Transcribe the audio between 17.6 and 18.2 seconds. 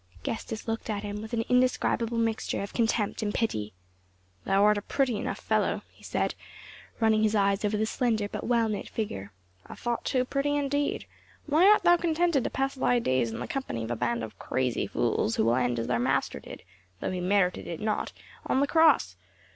it not